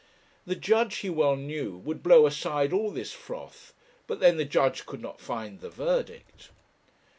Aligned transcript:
The 0.47 0.55
judge, 0.55 0.95
he 0.97 1.11
well 1.11 1.35
knew, 1.35 1.77
would 1.77 2.01
blow 2.01 2.25
aside 2.25 2.73
all 2.73 2.89
this 2.89 3.13
froth; 3.13 3.71
but 4.07 4.19
then 4.19 4.37
the 4.37 4.45
judge 4.45 4.87
could 4.87 4.99
not 4.99 5.21
find 5.21 5.59
the 5.59 5.69
verdict. 5.69 6.49